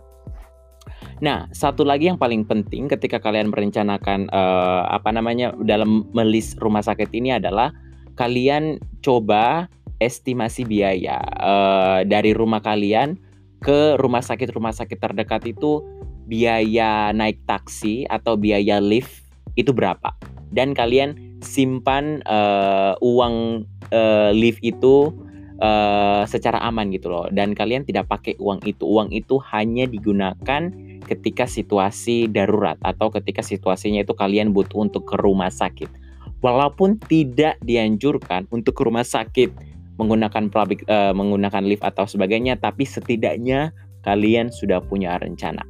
Nah, 1.22 1.46
satu 1.54 1.86
lagi 1.86 2.10
yang 2.10 2.18
paling 2.18 2.46
penting 2.46 2.90
ketika 2.90 3.22
kalian 3.22 3.54
merencanakan 3.54 4.30
uh, 4.34 4.90
apa 4.90 5.14
namanya 5.14 5.54
dalam 5.62 6.10
melis 6.14 6.58
rumah 6.58 6.82
sakit 6.82 7.10
ini 7.14 7.38
adalah 7.38 7.70
kalian 8.16 8.82
coba 9.02 9.68
estimasi 10.02 10.66
biaya 10.66 11.22
uh, 11.38 12.02
dari 12.04 12.34
rumah 12.34 12.60
kalian 12.60 13.16
ke 13.62 13.96
rumah 14.02 14.26
sakit 14.26 14.50
rumah 14.52 14.74
sakit 14.74 14.98
terdekat 14.98 15.46
itu 15.46 15.86
biaya 16.26 17.14
naik 17.14 17.38
taksi 17.46 18.10
atau 18.10 18.34
biaya 18.40 18.82
lift 18.82 19.22
itu 19.60 19.70
berapa. 19.76 20.16
Dan 20.52 20.72
kalian 20.72 21.40
simpan 21.44 22.24
uh, 22.28 22.96
uang 23.00 23.68
uh, 23.92 24.32
lift 24.32 24.60
itu 24.64 25.12
uh, 25.60 26.24
secara 26.24 26.64
aman 26.64 26.90
gitu 26.92 27.12
loh. 27.12 27.28
Dan 27.30 27.52
kalian 27.52 27.84
tidak 27.84 28.08
pakai 28.08 28.40
uang 28.40 28.64
itu. 28.64 28.84
Uang 28.88 29.12
itu 29.12 29.38
hanya 29.52 29.88
digunakan 29.88 30.72
ketika 31.06 31.44
situasi 31.44 32.32
darurat 32.32 32.80
atau 32.80 33.12
ketika 33.12 33.44
situasinya 33.44 34.02
itu 34.02 34.16
kalian 34.16 34.56
butuh 34.56 34.88
untuk 34.88 35.04
ke 35.04 35.20
rumah 35.20 35.52
sakit 35.52 36.01
walaupun 36.42 36.98
tidak 37.06 37.58
dianjurkan 37.62 38.50
untuk 38.50 38.78
ke 38.78 38.82
rumah 38.84 39.06
sakit 39.06 39.54
menggunakan 40.02 40.50
public 40.50 40.82
uh, 40.90 41.14
menggunakan 41.14 41.62
lift 41.62 41.86
atau 41.86 42.10
sebagainya 42.10 42.58
tapi 42.58 42.84
setidaknya 42.84 43.70
kalian 44.02 44.50
sudah 44.50 44.82
punya 44.82 45.16
rencana. 45.22 45.62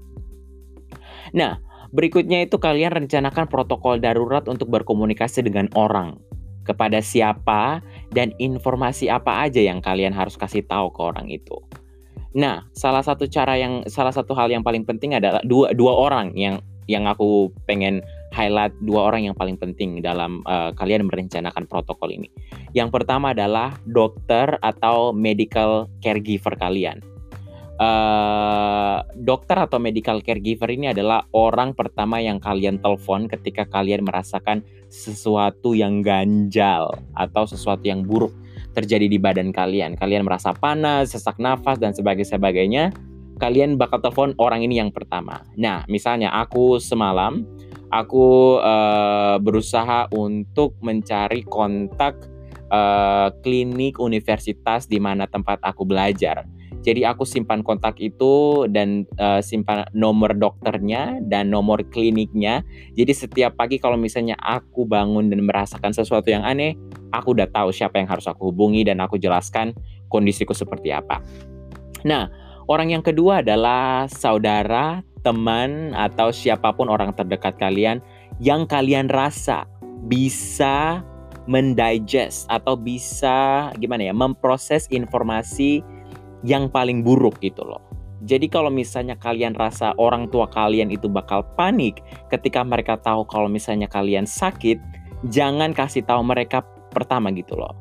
Nah, 1.36 1.60
berikutnya 1.92 2.48
itu 2.48 2.56
kalian 2.56 2.96
rencanakan 3.04 3.52
protokol 3.52 4.00
darurat 4.00 4.48
untuk 4.48 4.72
berkomunikasi 4.72 5.44
dengan 5.44 5.68
orang 5.76 6.16
kepada 6.64 7.04
siapa 7.04 7.84
dan 8.16 8.32
informasi 8.40 9.12
apa 9.12 9.44
aja 9.44 9.60
yang 9.60 9.84
kalian 9.84 10.16
harus 10.16 10.40
kasih 10.40 10.64
tahu 10.64 10.94
ke 10.96 11.02
orang 11.04 11.28
itu. 11.28 11.60
Nah, 12.32 12.64
salah 12.72 13.04
satu 13.04 13.28
cara 13.28 13.60
yang 13.60 13.84
salah 13.92 14.16
satu 14.16 14.32
hal 14.32 14.48
yang 14.48 14.64
paling 14.64 14.88
penting 14.88 15.12
adalah 15.12 15.44
dua 15.44 15.76
dua 15.76 15.92
orang 15.92 16.32
yang 16.40 16.64
yang 16.88 17.04
aku 17.04 17.52
pengen 17.68 18.00
highlight 18.32 18.72
dua 18.82 19.12
orang 19.12 19.28
yang 19.28 19.36
paling 19.36 19.60
penting 19.60 20.00
dalam 20.00 20.42
uh, 20.48 20.72
kalian 20.74 21.08
merencanakan 21.08 21.68
protokol 21.68 22.10
ini. 22.10 22.32
Yang 22.72 22.96
pertama 22.96 23.36
adalah 23.36 23.76
dokter 23.84 24.56
atau 24.64 25.12
medical 25.12 25.92
caregiver 26.00 26.56
kalian. 26.56 27.04
Uh, 27.82 29.02
dokter 29.18 29.58
atau 29.58 29.82
medical 29.82 30.22
caregiver 30.22 30.70
ini 30.70 30.94
adalah 30.94 31.26
orang 31.34 31.74
pertama 31.74 32.22
yang 32.22 32.38
kalian 32.38 32.78
telepon 32.78 33.26
ketika 33.26 33.66
kalian 33.66 34.06
merasakan 34.06 34.62
sesuatu 34.86 35.74
yang 35.74 36.06
ganjal 36.06 36.94
atau 37.18 37.50
sesuatu 37.50 37.82
yang 37.82 38.06
buruk 38.06 38.30
terjadi 38.78 39.10
di 39.10 39.18
badan 39.18 39.50
kalian. 39.50 39.98
Kalian 39.98 40.24
merasa 40.24 40.54
panas, 40.54 41.12
sesak 41.12 41.42
nafas 41.42 41.82
dan 41.82 41.92
sebagainya. 41.92 42.94
Kalian 43.42 43.82
bakal 43.82 43.98
telepon 43.98 44.38
orang 44.38 44.62
ini 44.62 44.78
yang 44.78 44.94
pertama. 44.94 45.42
Nah, 45.58 45.82
misalnya 45.90 46.30
aku 46.30 46.78
semalam 46.78 47.42
aku 47.92 48.58
uh, 48.64 49.38
berusaha 49.44 50.08
untuk 50.16 50.80
mencari 50.80 51.44
kontak 51.44 52.18
uh, 52.72 53.30
klinik 53.44 54.00
universitas 54.00 54.88
di 54.88 54.98
mana 54.98 55.28
tempat 55.28 55.60
aku 55.62 55.84
belajar. 55.84 56.48
Jadi 56.82 57.06
aku 57.06 57.30
simpan 57.30 57.62
kontak 57.62 58.02
itu 58.02 58.66
dan 58.66 59.06
uh, 59.22 59.38
simpan 59.38 59.86
nomor 59.94 60.34
dokternya 60.34 61.22
dan 61.30 61.54
nomor 61.54 61.86
kliniknya. 61.94 62.66
Jadi 62.98 63.14
setiap 63.14 63.54
pagi 63.54 63.78
kalau 63.78 64.02
misalnya 64.02 64.34
aku 64.42 64.90
bangun 64.90 65.30
dan 65.30 65.46
merasakan 65.46 65.94
sesuatu 65.94 66.34
yang 66.34 66.42
aneh, 66.42 66.74
aku 67.14 67.38
udah 67.38 67.46
tahu 67.54 67.70
siapa 67.70 68.02
yang 68.02 68.10
harus 68.10 68.26
aku 68.26 68.50
hubungi 68.50 68.82
dan 68.82 68.98
aku 68.98 69.22
jelaskan 69.22 69.78
kondisiku 70.10 70.58
seperti 70.58 70.90
apa. 70.90 71.22
Nah, 72.02 72.34
orang 72.66 72.98
yang 72.98 73.06
kedua 73.06 73.46
adalah 73.46 74.10
saudara 74.10 75.06
teman 75.22 75.94
atau 75.94 76.34
siapa 76.34 76.74
pun 76.74 76.90
orang 76.90 77.14
terdekat 77.14 77.58
kalian 77.58 78.02
yang 78.42 78.66
kalian 78.66 79.10
rasa 79.10 79.70
bisa 80.06 81.06
mendigest 81.50 82.46
atau 82.50 82.78
bisa 82.78 83.70
gimana 83.78 84.10
ya 84.10 84.14
memproses 84.14 84.86
informasi 84.94 85.82
yang 86.46 86.70
paling 86.70 87.06
buruk 87.06 87.38
gitu 87.42 87.62
loh. 87.66 87.82
Jadi 88.22 88.54
kalau 88.54 88.70
misalnya 88.70 89.18
kalian 89.18 89.58
rasa 89.58 89.98
orang 89.98 90.30
tua 90.30 90.46
kalian 90.46 90.94
itu 90.94 91.10
bakal 91.10 91.42
panik 91.58 92.06
ketika 92.30 92.62
mereka 92.62 92.94
tahu 93.02 93.26
kalau 93.26 93.50
misalnya 93.50 93.90
kalian 93.90 94.30
sakit, 94.30 94.78
jangan 95.34 95.74
kasih 95.74 96.06
tahu 96.06 96.22
mereka 96.22 96.62
pertama 96.94 97.34
gitu 97.34 97.58
loh. 97.58 97.74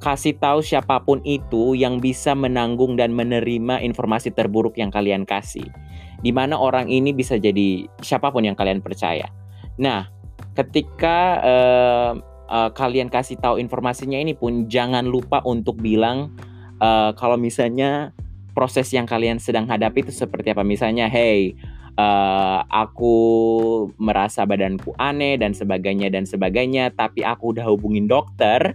Kasih 0.00 0.40
tahu 0.40 0.64
siapa 0.64 1.04
pun 1.04 1.20
itu 1.26 1.76
yang 1.76 2.00
bisa 2.00 2.32
menanggung 2.32 2.96
dan 2.96 3.12
menerima 3.12 3.84
informasi 3.84 4.32
terburuk 4.32 4.78
yang 4.80 4.88
kalian 4.88 5.28
kasih 5.28 5.68
di 6.18 6.34
mana 6.34 6.58
orang 6.58 6.90
ini 6.90 7.14
bisa 7.14 7.38
jadi 7.38 7.86
siapa 8.02 8.34
pun 8.34 8.42
yang 8.42 8.58
kalian 8.58 8.82
percaya. 8.82 9.30
Nah, 9.78 10.10
ketika 10.58 11.38
uh, 11.38 12.12
uh, 12.50 12.70
kalian 12.74 13.06
kasih 13.06 13.38
tahu 13.38 13.62
informasinya 13.62 14.18
ini 14.18 14.34
pun 14.34 14.66
jangan 14.66 15.06
lupa 15.06 15.38
untuk 15.46 15.78
bilang 15.78 16.34
uh, 16.82 17.14
kalau 17.14 17.38
misalnya 17.38 18.10
proses 18.58 18.90
yang 18.90 19.06
kalian 19.06 19.38
sedang 19.38 19.70
hadapi 19.70 20.02
itu 20.02 20.10
seperti 20.10 20.50
apa. 20.50 20.66
Misalnya, 20.66 21.06
hey, 21.06 21.54
uh, 21.94 22.66
aku 22.66 23.14
merasa 24.02 24.42
badanku 24.42 24.90
aneh 24.98 25.38
dan 25.38 25.54
sebagainya 25.54 26.10
dan 26.10 26.26
sebagainya, 26.26 26.90
tapi 26.90 27.22
aku 27.22 27.54
udah 27.54 27.70
hubungin 27.70 28.10
dokter 28.10 28.74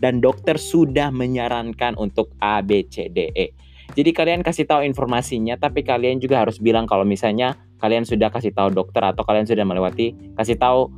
dan 0.00 0.24
dokter 0.24 0.56
sudah 0.56 1.12
menyarankan 1.12 1.92
untuk 2.00 2.32
A, 2.40 2.64
B, 2.64 2.88
C, 2.88 3.12
D, 3.12 3.28
E 3.36 3.52
jadi 3.96 4.10
kalian 4.12 4.40
kasih 4.44 4.68
tahu 4.68 4.84
informasinya, 4.84 5.56
tapi 5.56 5.80
kalian 5.80 6.20
juga 6.20 6.44
harus 6.44 6.60
bilang 6.60 6.84
kalau 6.84 7.08
misalnya 7.08 7.56
kalian 7.80 8.04
sudah 8.04 8.28
kasih 8.28 8.52
tahu 8.52 8.74
dokter 8.74 9.00
atau 9.00 9.22
kalian 9.24 9.46
sudah 9.46 9.62
melewati 9.62 10.12
kasih 10.34 10.58
tahu 10.58 10.90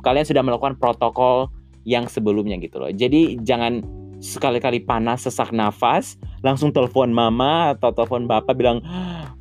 kalian 0.00 0.24
sudah 0.24 0.40
melakukan 0.40 0.74
protokol 0.80 1.52
yang 1.86 2.10
sebelumnya 2.10 2.58
gitu 2.58 2.82
loh. 2.82 2.90
Jadi 2.90 3.38
jangan 3.44 3.84
sekali-kali 4.22 4.78
panas 4.86 5.26
sesak 5.26 5.50
nafas 5.50 6.14
langsung 6.46 6.70
telepon 6.70 7.10
mama 7.10 7.74
atau 7.74 7.90
telepon 7.90 8.30
bapak 8.30 8.54
bilang 8.54 8.78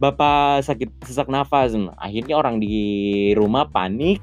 bapak 0.01 0.65
sakit 0.65 0.89
sesak 1.05 1.29
nafas 1.29 1.77
akhirnya 2.01 2.33
orang 2.33 2.57
di 2.57 3.29
rumah 3.37 3.69
panik 3.69 4.17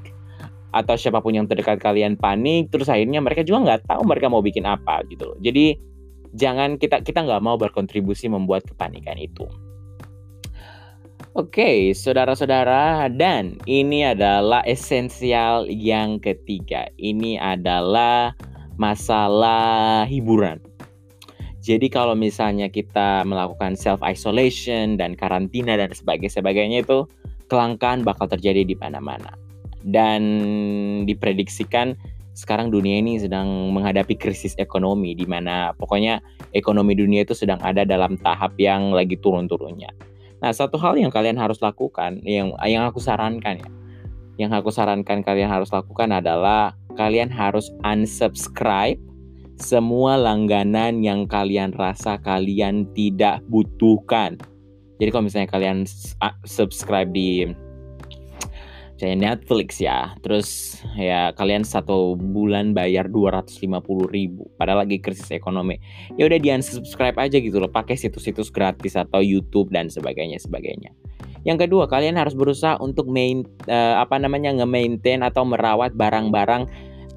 atau 0.75 0.99
siapa 0.99 1.23
pun 1.23 1.31
yang 1.31 1.47
terdekat 1.47 1.79
kalian 1.79 2.19
panik 2.19 2.67
terus 2.75 2.91
akhirnya 2.91 3.23
mereka 3.23 3.47
juga 3.47 3.71
nggak 3.71 3.87
tahu 3.87 4.03
mereka 4.03 4.27
mau 4.27 4.43
bikin 4.43 4.67
apa 4.67 4.99
gitu 5.07 5.31
loh 5.31 5.37
jadi 5.39 5.79
jangan 6.35 6.77
kita 6.77 7.01
kita 7.01 7.25
nggak 7.25 7.43
mau 7.43 7.55
berkontribusi 7.57 8.29
membuat 8.29 8.65
kepanikan 8.67 9.17
itu. 9.17 9.45
Oke, 11.37 11.61
okay, 11.61 11.75
saudara-saudara, 11.93 13.05
dan 13.13 13.61
ini 13.69 14.01
adalah 14.01 14.65
esensial 14.65 15.69
yang 15.69 16.17
ketiga. 16.17 16.89
Ini 16.97 17.37
adalah 17.37 18.33
masalah 18.81 20.09
hiburan. 20.09 20.57
Jadi 21.61 21.91
kalau 21.91 22.17
misalnya 22.17 22.71
kita 22.71 23.21
melakukan 23.29 23.77
self 23.77 24.01
isolation 24.01 24.97
dan 24.97 25.13
karantina 25.13 25.77
dan 25.77 25.93
sebagainya 25.93 26.33
sebagainya 26.33 26.81
itu 26.81 27.05
kelangkaan 27.45 28.01
bakal 28.01 28.25
terjadi 28.25 28.65
di 28.65 28.73
mana-mana. 28.73 29.29
Dan 29.85 30.23
diprediksikan 31.05 31.93
sekarang 32.39 32.71
dunia 32.71 33.03
ini 33.03 33.19
sedang 33.19 33.75
menghadapi 33.75 34.15
krisis 34.15 34.55
ekonomi 34.55 35.11
di 35.11 35.27
mana 35.27 35.75
pokoknya 35.75 36.23
ekonomi 36.55 36.95
dunia 36.95 37.27
itu 37.27 37.35
sedang 37.35 37.59
ada 37.59 37.83
dalam 37.83 38.15
tahap 38.15 38.55
yang 38.55 38.95
lagi 38.95 39.19
turun-turunnya. 39.19 39.91
Nah, 40.39 40.55
satu 40.55 40.79
hal 40.79 40.95
yang 40.95 41.11
kalian 41.11 41.35
harus 41.35 41.59
lakukan 41.59 42.23
yang 42.23 42.55
yang 42.63 42.87
aku 42.87 43.03
sarankan 43.03 43.59
ya. 43.59 43.69
Yang 44.39 44.63
aku 44.63 44.71
sarankan 44.71 45.19
kalian 45.19 45.51
harus 45.51 45.67
lakukan 45.67 46.15
adalah 46.15 46.71
kalian 46.95 47.27
harus 47.27 47.75
unsubscribe 47.83 48.95
semua 49.59 50.15
langganan 50.15 51.03
yang 51.03 51.27
kalian 51.27 51.75
rasa 51.75 52.15
kalian 52.23 52.87
tidak 52.95 53.43
butuhkan. 53.51 54.39
Jadi 55.03 55.09
kalau 55.11 55.27
misalnya 55.27 55.51
kalian 55.51 55.83
subscribe 56.47 57.11
di 57.11 57.51
kayak 58.99 59.17
Netflix 59.17 59.79
ya, 59.79 60.13
terus 60.19 60.79
ya 60.99 61.31
kalian 61.33 61.63
satu 61.63 62.19
bulan 62.19 62.75
bayar 62.75 63.07
250 63.07 63.71
ribu, 64.11 64.45
padahal 64.59 64.83
lagi 64.83 64.99
krisis 64.99 65.31
ekonomi, 65.31 65.79
ya 66.19 66.27
udah 66.27 66.37
di 66.37 66.51
unsubscribe 66.51 67.15
aja 67.15 67.39
gitu 67.39 67.57
loh, 67.57 67.71
pakai 67.71 67.95
situs-situs 67.95 68.51
gratis 68.51 68.99
atau 68.99 69.23
YouTube 69.23 69.71
dan 69.71 69.87
sebagainya 69.87 70.37
sebagainya. 70.43 70.91
Yang 71.47 71.65
kedua, 71.65 71.87
kalian 71.87 72.19
harus 72.19 72.35
berusaha 72.35 72.75
untuk 72.83 73.07
main 73.07 73.47
uh, 73.71 74.03
apa 74.03 74.19
namanya 74.19 74.51
nge-maintain 74.59 75.23
atau 75.23 75.47
merawat 75.47 75.95
barang-barang 75.95 76.67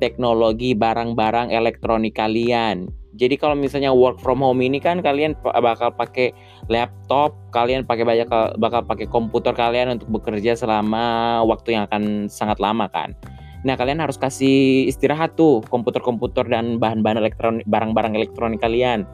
teknologi 0.02 0.74
barang-barang 0.74 1.54
elektronik 1.54 2.18
kalian. 2.18 2.90
Jadi 3.12 3.36
kalau 3.36 3.52
misalnya 3.52 3.92
work 3.92 4.24
from 4.24 4.40
home 4.40 4.64
ini 4.64 4.80
kan 4.80 5.04
kalian 5.04 5.36
bakal 5.44 5.92
pakai 5.92 6.32
laptop, 6.72 7.36
kalian 7.52 7.84
pakai 7.84 8.08
banyak 8.08 8.28
bakal 8.56 8.80
pakai 8.88 9.04
komputer 9.04 9.52
kalian 9.52 10.00
untuk 10.00 10.08
bekerja 10.08 10.56
selama 10.56 11.40
waktu 11.44 11.76
yang 11.76 11.84
akan 11.84 12.32
sangat 12.32 12.56
lama 12.56 12.88
kan. 12.88 13.12
Nah, 13.62 13.78
kalian 13.78 14.02
harus 14.02 14.18
kasih 14.18 14.90
istirahat 14.90 15.38
tuh 15.38 15.62
komputer-komputer 15.70 16.48
dan 16.50 16.82
bahan-bahan 16.82 17.20
elektronik 17.20 17.64
barang-barang 17.68 18.16
elektronik 18.18 18.58
kalian. 18.58 19.06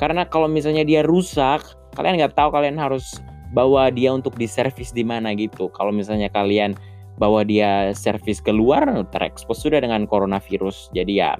Karena 0.00 0.24
kalau 0.24 0.48
misalnya 0.48 0.86
dia 0.86 1.04
rusak, 1.04 1.60
kalian 1.98 2.16
nggak 2.22 2.32
tahu 2.32 2.54
kalian 2.54 2.80
harus 2.80 3.20
bawa 3.52 3.92
dia 3.92 4.14
untuk 4.14 4.38
diservis 4.40 4.96
di 4.96 5.04
mana 5.04 5.36
gitu. 5.36 5.68
Kalau 5.76 5.92
misalnya 5.92 6.32
kalian 6.32 6.72
bahwa 7.20 7.44
dia 7.44 7.92
servis 7.92 8.40
keluar 8.40 8.88
terekspos 9.12 9.60
sudah 9.60 9.84
dengan 9.84 10.08
coronavirus. 10.08 10.88
Jadi 10.96 11.20
ya 11.20 11.36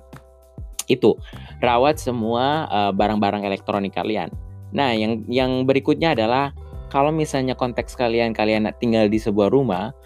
itu 0.95 1.17
rawat 1.65 1.97
semua 1.97 2.69
uh, 2.69 2.93
barang-barang 2.93 3.47
elektronik 3.47 3.97
kalian. 3.97 4.29
Nah, 4.73 4.97
yang 4.97 5.25
yang 5.29 5.69
berikutnya 5.69 6.17
adalah 6.17 6.57
kalau 6.89 7.13
misalnya 7.13 7.57
konteks 7.57 7.97
kalian 7.97 8.37
kalian 8.37 8.69
tinggal 8.77 9.09
di 9.09 9.17
sebuah 9.17 9.49
rumah, 9.49 9.97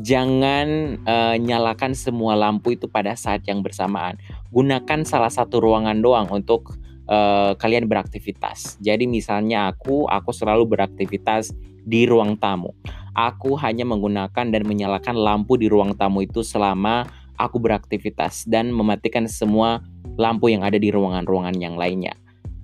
jangan 0.00 0.98
uh, 1.06 1.36
nyalakan 1.36 1.92
semua 1.94 2.34
lampu 2.34 2.74
itu 2.74 2.90
pada 2.90 3.14
saat 3.14 3.44
yang 3.46 3.60
bersamaan. 3.60 4.18
Gunakan 4.50 5.06
salah 5.06 5.30
satu 5.30 5.60
ruangan 5.62 6.00
doang 6.00 6.28
untuk 6.32 6.74
uh, 7.06 7.52
kalian 7.56 7.86
beraktivitas. 7.86 8.80
Jadi 8.82 9.06
misalnya 9.06 9.70
aku 9.72 10.08
aku 10.10 10.32
selalu 10.32 10.68
beraktivitas 10.68 11.54
di 11.84 12.08
ruang 12.08 12.40
tamu. 12.40 12.72
Aku 13.14 13.54
hanya 13.62 13.86
menggunakan 13.86 14.50
dan 14.50 14.62
menyalakan 14.66 15.14
lampu 15.14 15.54
di 15.54 15.70
ruang 15.70 15.94
tamu 15.94 16.26
itu 16.26 16.42
selama 16.42 17.06
aku 17.38 17.58
beraktivitas 17.58 18.46
dan 18.46 18.70
mematikan 18.70 19.26
semua 19.26 19.82
lampu 20.14 20.50
yang 20.52 20.62
ada 20.62 20.78
di 20.78 20.90
ruangan-ruangan 20.94 21.56
yang 21.58 21.74
lainnya. 21.74 22.14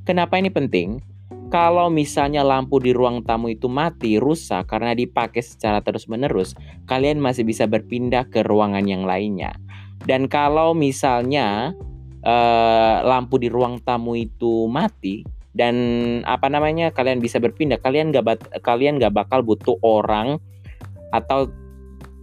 Kenapa 0.06 0.38
ini 0.38 0.50
penting? 0.50 1.02
Kalau 1.50 1.90
misalnya 1.90 2.46
lampu 2.46 2.78
di 2.78 2.94
ruang 2.94 3.26
tamu 3.26 3.50
itu 3.50 3.66
mati, 3.66 4.22
rusak 4.22 4.70
karena 4.70 4.94
dipakai 4.94 5.42
secara 5.42 5.82
terus-menerus, 5.82 6.54
kalian 6.86 7.18
masih 7.18 7.42
bisa 7.42 7.66
berpindah 7.66 8.30
ke 8.30 8.46
ruangan 8.46 8.86
yang 8.86 9.02
lainnya. 9.02 9.50
Dan 10.06 10.30
kalau 10.30 10.78
misalnya 10.78 11.74
uh, 12.22 13.02
lampu 13.02 13.42
di 13.42 13.50
ruang 13.50 13.82
tamu 13.82 14.14
itu 14.14 14.70
mati, 14.70 15.26
dan 15.50 15.74
apa 16.30 16.46
namanya 16.46 16.94
kalian 16.94 17.18
bisa 17.18 17.42
berpindah 17.42 17.82
kalian 17.82 18.14
nggak 18.14 18.62
kalian 18.62 19.02
nggak 19.02 19.10
bakal 19.10 19.42
butuh 19.42 19.74
orang 19.82 20.38
atau 21.10 21.50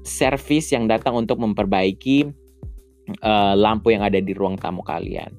servis 0.08 0.72
yang 0.72 0.88
datang 0.88 1.14
untuk 1.20 1.38
memperbaiki 1.44 2.32
uh, 3.22 3.54
lampu 3.54 3.92
yang 3.92 4.08
ada 4.08 4.18
di 4.24 4.32
ruang 4.32 4.56
tamu 4.56 4.82
kalian. 4.82 5.36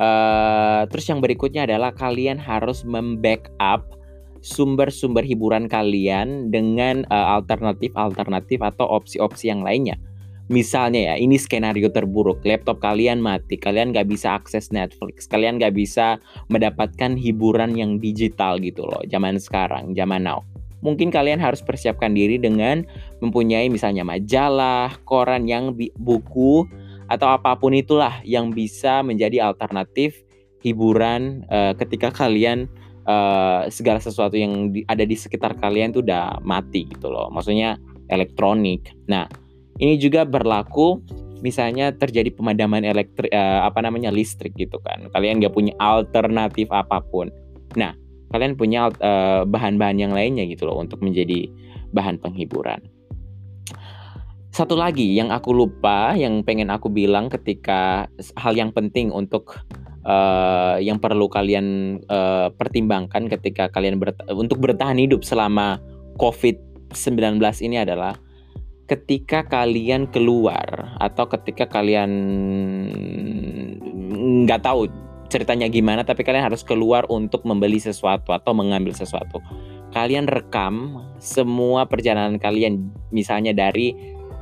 Uh, 0.00 0.88
terus 0.88 1.04
yang 1.12 1.20
berikutnya 1.20 1.68
adalah 1.68 1.92
kalian 1.92 2.40
harus 2.40 2.88
membackup 2.88 3.84
sumber-sumber 4.40 5.20
hiburan 5.20 5.68
kalian 5.68 6.48
dengan 6.48 7.04
alternatif-alternatif 7.12 8.64
uh, 8.64 8.72
atau 8.72 8.88
opsi-opsi 8.88 9.52
yang 9.52 9.60
lainnya. 9.60 10.00
Misalnya 10.50 11.12
ya, 11.12 11.14
ini 11.14 11.38
skenario 11.38 11.94
terburuk, 11.94 12.42
laptop 12.42 12.82
kalian 12.82 13.22
mati, 13.22 13.54
kalian 13.54 13.94
nggak 13.94 14.10
bisa 14.10 14.34
akses 14.34 14.74
Netflix, 14.74 15.30
kalian 15.30 15.62
nggak 15.62 15.78
bisa 15.78 16.18
mendapatkan 16.50 17.14
hiburan 17.14 17.78
yang 17.78 18.02
digital 18.02 18.58
gitu 18.58 18.82
loh, 18.82 18.98
zaman 19.06 19.38
sekarang, 19.38 19.94
zaman 19.94 20.26
now. 20.26 20.42
Mungkin 20.80 21.12
kalian 21.12 21.40
harus 21.40 21.60
persiapkan 21.60 22.16
diri 22.16 22.40
dengan 22.40 22.84
mempunyai 23.20 23.68
misalnya 23.68 24.04
majalah, 24.04 24.96
koran 25.04 25.44
yang 25.44 25.76
buku, 26.00 26.64
atau 27.10 27.28
apa 27.28 27.58
pun 27.58 27.74
itulah 27.74 28.22
yang 28.22 28.54
bisa 28.54 29.02
menjadi 29.02 29.50
alternatif 29.50 30.22
hiburan 30.62 31.42
uh, 31.50 31.72
ketika 31.74 32.12
kalian 32.14 32.70
uh, 33.08 33.66
segala 33.72 33.98
sesuatu 33.98 34.38
yang 34.38 34.70
di, 34.70 34.86
ada 34.86 35.02
di 35.02 35.16
sekitar 35.18 35.58
kalian 35.58 35.90
tuh 35.90 36.06
udah 36.06 36.38
mati 36.46 36.86
gitu 36.86 37.10
loh. 37.10 37.28
Maksudnya 37.32 37.76
elektronik. 38.08 38.94
Nah, 39.10 39.26
ini 39.82 39.98
juga 39.98 40.22
berlaku 40.22 41.02
misalnya 41.40 41.90
terjadi 41.96 42.30
pemadaman 42.36 42.84
elektrik 42.84 43.32
uh, 43.32 43.64
apa 43.64 43.80
namanya 43.80 44.12
listrik 44.12 44.54
gitu 44.54 44.78
kan. 44.84 45.08
Kalian 45.10 45.40
nggak 45.40 45.54
punya 45.56 45.72
alternatif 45.80 46.68
apa 46.70 47.00
pun. 47.08 47.32
Nah, 47.74 47.96
kalian 48.30 48.54
punya 48.54 48.90
bahan 48.90 49.50
bahan-bahan 49.50 49.96
yang 49.98 50.12
lainnya 50.14 50.46
gitu 50.46 50.66
loh 50.66 50.78
untuk 50.78 51.02
menjadi 51.02 51.50
bahan 51.90 52.22
penghiburan. 52.22 52.80
Satu 54.50 54.74
lagi 54.74 55.14
yang 55.14 55.30
aku 55.30 55.54
lupa, 55.54 56.14
yang 56.18 56.42
pengen 56.42 56.74
aku 56.74 56.90
bilang 56.90 57.30
ketika 57.30 58.10
hal 58.34 58.58
yang 58.58 58.74
penting 58.74 59.14
untuk 59.14 59.62
uh, 60.02 60.76
yang 60.82 60.98
perlu 60.98 61.30
kalian 61.30 61.98
uh, 62.10 62.50
pertimbangkan 62.54 63.30
ketika 63.30 63.70
kalian 63.70 64.02
ber 64.02 64.10
untuk 64.34 64.58
bertahan 64.58 64.98
hidup 64.98 65.22
selama 65.22 65.78
COVID-19 66.18 67.38
ini 67.62 67.82
adalah 67.82 68.18
ketika 68.90 69.46
kalian 69.46 70.10
keluar 70.10 70.98
atau 70.98 71.30
ketika 71.30 71.70
kalian 71.70 72.10
nggak 74.44 74.66
tahu 74.66 74.90
ceritanya 75.30 75.70
gimana 75.70 76.02
tapi 76.02 76.26
kalian 76.26 76.50
harus 76.50 76.66
keluar 76.66 77.06
untuk 77.06 77.46
membeli 77.46 77.78
sesuatu 77.78 78.34
atau 78.34 78.52
mengambil 78.52 78.92
sesuatu. 78.92 79.38
Kalian 79.94 80.26
rekam 80.26 81.02
semua 81.22 81.86
perjalanan 81.86 82.38
kalian 82.38 82.90
misalnya 83.14 83.54
dari 83.54 83.94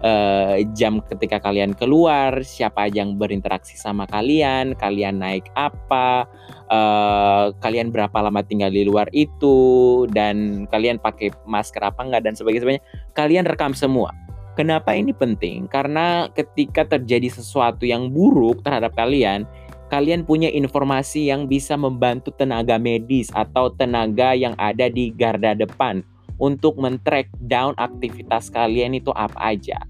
uh, 0.04 0.60
jam 0.76 1.00
ketika 1.04 1.40
kalian 1.40 1.72
keluar 1.76 2.42
siapa 2.44 2.88
aja 2.88 3.04
yang 3.04 3.16
berinteraksi 3.16 3.74
sama 3.74 4.04
kalian 4.06 4.76
kalian 4.76 5.20
naik 5.20 5.48
apa 5.56 6.28
uh, 6.68 7.50
kalian 7.58 7.90
berapa 7.90 8.14
lama 8.20 8.44
tinggal 8.44 8.70
di 8.70 8.84
luar 8.84 9.08
itu 9.12 10.04
dan 10.12 10.68
kalian 10.68 11.00
pakai 11.00 11.32
masker 11.48 11.82
apa 11.82 12.00
enggak 12.04 12.24
dan 12.24 12.34
sebagainya. 12.36 12.82
Kalian 13.16 13.44
rekam 13.48 13.72
semua. 13.72 14.12
Kenapa 14.58 14.90
ini 14.90 15.14
penting? 15.14 15.70
Karena 15.70 16.26
ketika 16.34 16.82
terjadi 16.82 17.30
sesuatu 17.30 17.86
yang 17.86 18.10
buruk 18.10 18.66
terhadap 18.66 18.90
kalian, 18.98 19.46
kalian 19.88 20.24
punya 20.24 20.52
informasi 20.52 21.32
yang 21.32 21.48
bisa 21.48 21.74
membantu 21.74 22.30
tenaga 22.32 22.76
medis 22.76 23.32
atau 23.32 23.72
tenaga 23.72 24.36
yang 24.36 24.52
ada 24.60 24.92
di 24.92 25.10
garda 25.12 25.56
depan 25.56 26.04
untuk 26.38 26.78
men-track 26.78 27.28
down 27.48 27.74
aktivitas 27.76 28.52
kalian 28.52 28.94
itu 28.94 29.10
apa 29.16 29.56
aja. 29.56 29.80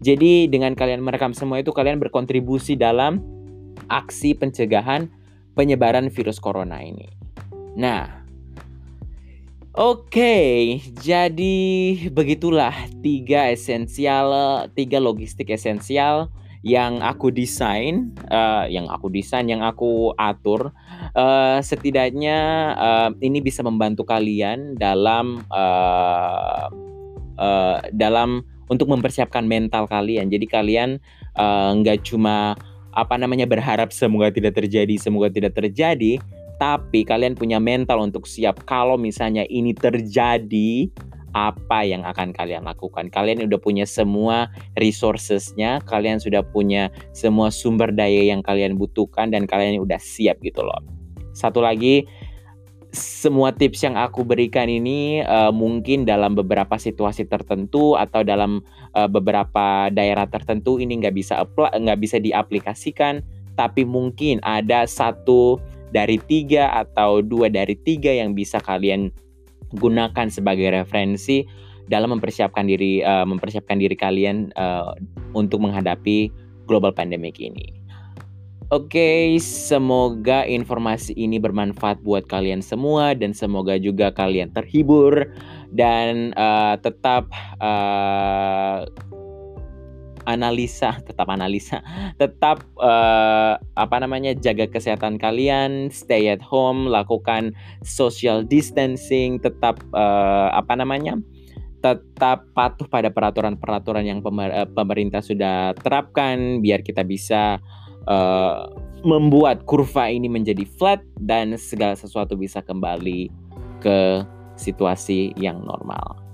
Jadi 0.00 0.46
dengan 0.46 0.76
kalian 0.76 1.02
merekam 1.02 1.32
semua 1.32 1.64
itu 1.64 1.72
kalian 1.72 1.96
berkontribusi 1.96 2.76
dalam 2.76 3.24
aksi 3.88 4.36
pencegahan 4.36 5.08
penyebaran 5.56 6.12
virus 6.12 6.36
corona 6.36 6.84
ini. 6.84 7.08
Nah, 7.76 8.26
Oke, 9.76 10.80
jadi 11.04 11.56
begitulah 12.08 12.72
tiga 13.04 13.52
esensial, 13.52 14.32
tiga 14.72 14.96
logistik 14.96 15.52
esensial 15.52 16.32
yang 16.66 16.98
aku 16.98 17.30
desain, 17.30 18.10
uh, 18.26 18.66
yang 18.66 18.90
aku 18.90 19.06
desain, 19.06 19.46
yang 19.46 19.62
aku 19.62 20.10
atur. 20.18 20.74
Uh, 21.14 21.62
setidaknya 21.62 22.38
uh, 22.74 23.10
ini 23.22 23.38
bisa 23.38 23.62
membantu 23.62 24.02
kalian 24.02 24.74
dalam 24.74 25.46
uh, 25.54 26.66
uh, 27.38 27.78
dalam 27.94 28.42
untuk 28.66 28.90
mempersiapkan 28.90 29.46
mental 29.46 29.86
kalian. 29.86 30.26
Jadi 30.26 30.46
kalian 30.50 30.98
nggak 31.78 31.98
uh, 32.02 32.04
cuma 32.04 32.58
apa 32.90 33.14
namanya 33.14 33.46
berharap 33.46 33.94
semoga 33.94 34.34
tidak 34.34 34.58
terjadi, 34.58 34.98
semoga 34.98 35.30
tidak 35.30 35.54
terjadi, 35.54 36.18
tapi 36.58 37.06
kalian 37.06 37.38
punya 37.38 37.62
mental 37.62 38.02
untuk 38.02 38.26
siap 38.26 38.66
kalau 38.66 38.98
misalnya 38.98 39.46
ini 39.46 39.70
terjadi 39.70 40.90
apa 41.36 41.84
yang 41.84 42.00
akan 42.08 42.32
kalian 42.32 42.64
lakukan. 42.64 43.12
Kalian 43.12 43.44
udah 43.44 43.60
punya 43.60 43.84
semua 43.84 44.48
resourcesnya, 44.80 45.84
kalian 45.84 46.16
sudah 46.16 46.40
punya 46.40 46.88
semua 47.12 47.52
sumber 47.52 47.92
daya 47.92 48.24
yang 48.32 48.40
kalian 48.40 48.80
butuhkan 48.80 49.28
dan 49.28 49.44
kalian 49.44 49.76
udah 49.84 50.00
siap 50.00 50.40
gitu 50.40 50.64
loh. 50.64 50.80
Satu 51.36 51.60
lagi, 51.60 52.08
semua 52.96 53.52
tips 53.52 53.84
yang 53.84 54.00
aku 54.00 54.24
berikan 54.24 54.72
ini 54.72 55.20
uh, 55.20 55.52
mungkin 55.52 56.08
dalam 56.08 56.32
beberapa 56.32 56.80
situasi 56.80 57.28
tertentu 57.28 57.92
atau 57.92 58.24
dalam 58.24 58.64
uh, 58.96 59.04
beberapa 59.04 59.92
daerah 59.92 60.24
tertentu 60.24 60.80
ini 60.80 61.04
nggak 61.04 61.12
bisa 61.12 61.44
nggak 61.76 62.00
bisa 62.00 62.16
diaplikasikan 62.16 63.20
tapi 63.52 63.84
mungkin 63.84 64.40
ada 64.40 64.88
satu 64.88 65.60
dari 65.92 66.16
tiga 66.24 66.72
atau 66.72 67.20
dua 67.20 67.52
dari 67.52 67.76
tiga 67.76 68.16
yang 68.16 68.32
bisa 68.32 68.60
kalian 68.64 69.12
gunakan 69.74 70.26
sebagai 70.30 70.70
referensi 70.70 71.42
dalam 71.86 72.18
mempersiapkan 72.18 72.66
diri 72.66 73.02
uh, 73.02 73.26
mempersiapkan 73.26 73.78
diri 73.78 73.94
kalian 73.94 74.50
uh, 74.58 74.94
untuk 75.34 75.62
menghadapi 75.62 76.30
global 76.66 76.90
pandemic 76.90 77.38
ini. 77.38 77.86
Oke, 78.74 78.98
okay, 78.98 79.22
semoga 79.38 80.42
informasi 80.42 81.14
ini 81.14 81.38
bermanfaat 81.38 82.02
buat 82.02 82.26
kalian 82.26 82.58
semua 82.58 83.14
dan 83.14 83.30
semoga 83.30 83.78
juga 83.78 84.10
kalian 84.10 84.50
terhibur 84.50 85.30
dan 85.70 86.34
uh, 86.34 86.74
tetap 86.82 87.30
uh, 87.62 88.82
analisa, 90.26 90.98
tetap 91.08 91.30
analisa, 91.30 91.80
tetap 92.20 92.66
uh, 92.82 93.56
apa 93.78 93.96
namanya 94.02 94.34
jaga 94.36 94.68
kesehatan 94.68 95.16
kalian, 95.16 95.88
stay 95.88 96.28
at 96.28 96.42
home, 96.42 96.90
lakukan 96.90 97.54
social 97.86 98.42
distancing, 98.44 99.38
tetap 99.40 99.80
uh, 99.94 100.52
apa 100.52 100.76
namanya 100.76 101.16
tetap 101.84 102.50
patuh 102.50 102.88
pada 102.90 103.14
peraturan-peraturan 103.14 104.02
yang 104.02 104.20
pemerintah 104.74 105.22
sudah 105.22 105.70
terapkan 105.78 106.58
biar 106.58 106.82
kita 106.82 107.06
bisa 107.06 107.62
uh, 108.10 108.66
membuat 109.06 109.62
kurva 109.70 110.10
ini 110.10 110.26
menjadi 110.26 110.66
flat 110.66 110.98
dan 111.22 111.54
segala 111.54 111.94
sesuatu 111.94 112.34
bisa 112.34 112.58
kembali 112.58 113.30
ke 113.78 114.26
situasi 114.58 115.30
yang 115.38 115.62
normal. 115.62 116.25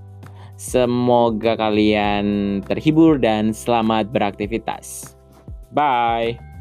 Semoga 0.60 1.58
kalian 1.58 2.60
terhibur 2.62 3.18
dan 3.18 3.50
selamat 3.50 4.12
beraktivitas. 4.12 5.16
Bye. 5.72 6.51